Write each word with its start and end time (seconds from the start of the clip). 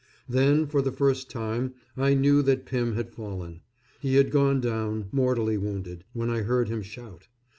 Then, 0.27 0.65
for 0.65 0.81
the 0.81 0.91
first 0.91 1.29
time, 1.29 1.75
I 1.95 2.15
knew 2.15 2.41
that 2.41 2.65
Pymm 2.65 2.95
had 2.95 3.13
fallen. 3.13 3.61
He 3.99 4.15
had 4.15 4.31
gone 4.31 4.59
down, 4.59 5.07
mortally 5.11 5.59
wounded, 5.59 6.05
when 6.11 6.27
I 6.31 6.41
heard 6.41 6.69
him 6.69 6.81
shout. 6.81 7.27